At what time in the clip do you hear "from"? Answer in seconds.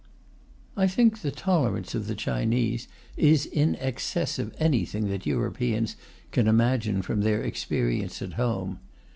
7.03-7.21